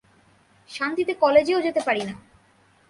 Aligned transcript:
শান্তিতে 0.69 1.13
কলেজেও 1.13 1.59
যেতে 1.61 1.81
পারি 1.87 2.03
না। 2.09 2.15